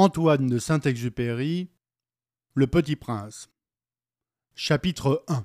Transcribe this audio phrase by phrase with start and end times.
[0.00, 1.72] Antoine de Saint-Exupéry
[2.54, 3.50] Le Petit Prince
[4.54, 5.44] Chapitre 1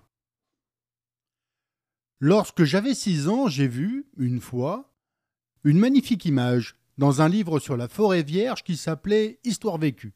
[2.20, 4.94] Lorsque j'avais six ans, j'ai vu, une fois,
[5.63, 10.13] une magnifique image dans un livre sur la forêt vierge qui s'appelait Histoire vécue.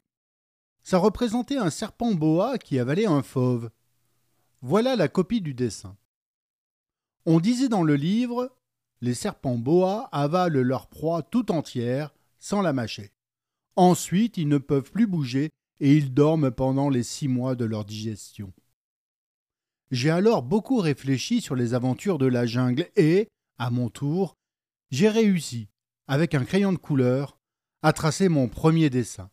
[0.83, 3.71] Ça représentait un serpent boa qui avalait un fauve.
[4.61, 5.97] Voilà la copie du dessin.
[7.25, 8.55] On disait dans le livre
[9.01, 13.16] Les serpents boa avalent leur proie tout entière sans la mâcher.
[13.78, 17.86] Ensuite, ils ne peuvent plus bouger et ils dorment pendant les six mois de leur
[17.86, 18.51] digestion.
[19.92, 23.29] J'ai alors beaucoup réfléchi sur les aventures de la jungle et,
[23.60, 24.34] à mon tour,
[24.89, 25.70] j'ai réussi,
[26.07, 27.37] avec un crayon de couleur,
[27.84, 29.29] à tracer mon premier dessin.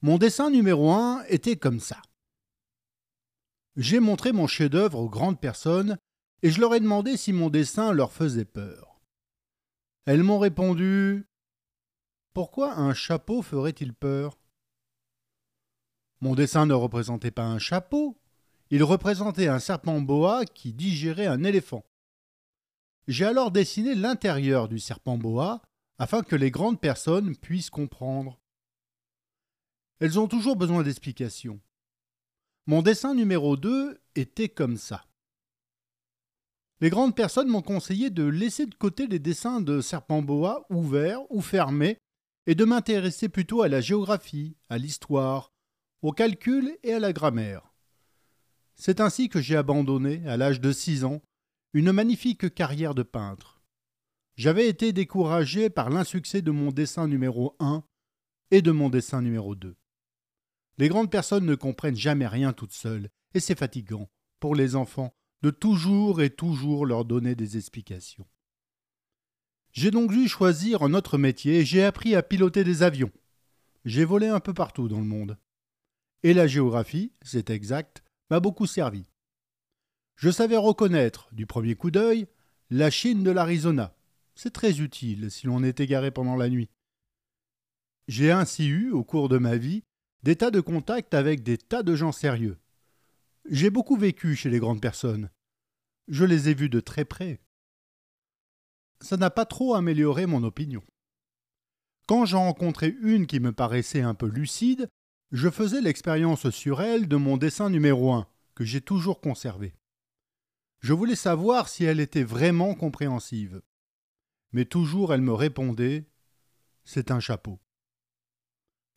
[0.00, 2.00] Mon dessin numéro un était comme ça.
[3.76, 5.98] J'ai montré mon chef-d'œuvre aux grandes personnes
[6.42, 9.02] et je leur ai demandé si mon dessin leur faisait peur.
[10.06, 11.26] Elles m'ont répondu
[12.38, 14.38] Pourquoi un chapeau ferait-il peur?
[16.20, 18.16] Mon dessin ne représentait pas un chapeau,
[18.70, 21.84] il représentait un serpent boa qui digérait un éléphant.
[23.08, 25.62] J'ai alors dessiné l'intérieur du serpent boa
[25.98, 28.38] afin que les grandes personnes puissent comprendre.
[29.98, 31.60] Elles ont toujours besoin d'explications.
[32.66, 35.04] Mon dessin numéro 2 était comme ça.
[36.80, 41.28] Les grandes personnes m'ont conseillé de laisser de côté les dessins de serpent boa ouverts
[41.30, 41.98] ou fermés
[42.48, 45.52] et de m'intéresser plutôt à la géographie, à l'histoire,
[46.00, 47.74] au calcul et à la grammaire.
[48.74, 51.20] C'est ainsi que j'ai abandonné, à l'âge de six ans,
[51.74, 53.60] une magnifique carrière de peintre.
[54.36, 57.84] J'avais été découragé par l'insuccès de mon dessin numéro 1
[58.50, 59.76] et de mon dessin numéro 2.
[60.78, 64.08] Les grandes personnes ne comprennent jamais rien toutes seules, et c'est fatigant,
[64.40, 68.26] pour les enfants, de toujours et toujours leur donner des explications.
[69.78, 73.12] J'ai donc dû choisir un autre métier et j'ai appris à piloter des avions.
[73.84, 75.38] J'ai volé un peu partout dans le monde.
[76.24, 79.04] Et la géographie, c'est exact, m'a beaucoup servi.
[80.16, 82.26] Je savais reconnaître, du premier coup d'œil,
[82.70, 83.94] la Chine de l'Arizona.
[84.34, 86.70] C'est très utile si l'on est égaré pendant la nuit.
[88.08, 89.84] J'ai ainsi eu, au cours de ma vie,
[90.24, 92.58] des tas de contacts avec des tas de gens sérieux.
[93.48, 95.30] J'ai beaucoup vécu chez les grandes personnes.
[96.08, 97.38] Je les ai vus de très près.
[99.08, 100.82] Ça n'a pas trop amélioré mon opinion.
[102.06, 104.90] Quand j'en rencontrais une qui me paraissait un peu lucide,
[105.32, 109.72] je faisais l'expérience sur elle de mon dessin numéro un, que j'ai toujours conservé.
[110.80, 113.62] Je voulais savoir si elle était vraiment compréhensive.
[114.52, 116.04] Mais toujours elle me répondait
[116.84, 117.58] C'est un chapeau.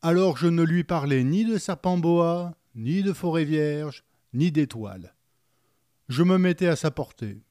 [0.02, 5.16] Alors je ne lui parlais ni de serpent boa, ni de forêt vierge, ni d'étoiles.
[6.10, 7.42] Je me mettais à sa portée.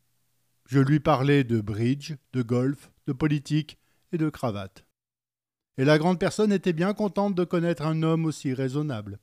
[0.72, 3.78] Je lui parlais de bridge, de golf, de politique
[4.14, 4.86] et de cravate
[5.78, 9.20] et la grande personne était bien contente de connaître un homme aussi raisonnable.